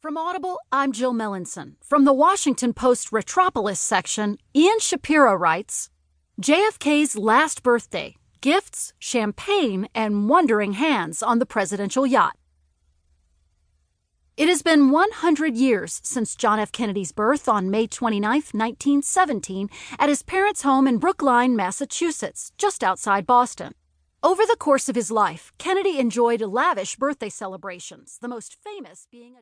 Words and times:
From 0.00 0.16
Audible, 0.16 0.60
I'm 0.70 0.92
Jill 0.92 1.12
Melancon. 1.12 1.72
From 1.82 2.04
the 2.04 2.12
Washington 2.12 2.72
Post 2.72 3.10
Retropolis 3.10 3.80
section, 3.80 4.38
Ian 4.54 4.78
Shapira 4.78 5.36
writes 5.36 5.90
JFK's 6.40 7.16
last 7.16 7.64
birthday 7.64 8.14
gifts, 8.40 8.92
champagne, 9.00 9.88
and 9.96 10.28
wondering 10.28 10.74
hands 10.74 11.20
on 11.20 11.40
the 11.40 11.46
presidential 11.46 12.06
yacht. 12.06 12.36
It 14.36 14.46
has 14.48 14.62
been 14.62 14.92
100 14.92 15.56
years 15.56 16.00
since 16.04 16.36
John 16.36 16.60
F. 16.60 16.70
Kennedy's 16.70 17.10
birth 17.10 17.48
on 17.48 17.68
May 17.68 17.88
29, 17.88 18.30
1917, 18.30 19.68
at 19.98 20.08
his 20.08 20.22
parents' 20.22 20.62
home 20.62 20.86
in 20.86 20.98
Brookline, 20.98 21.56
Massachusetts, 21.56 22.52
just 22.56 22.84
outside 22.84 23.26
Boston. 23.26 23.74
Over 24.22 24.42
the 24.46 24.56
course 24.58 24.88
of 24.88 24.96
his 24.96 25.10
life, 25.10 25.52
Kennedy 25.58 25.98
enjoyed 25.98 26.40
lavish 26.40 26.94
birthday 26.96 27.28
celebrations, 27.28 28.18
the 28.20 28.28
most 28.28 28.56
famous 28.62 29.08
being 29.10 29.32
a 29.32 29.36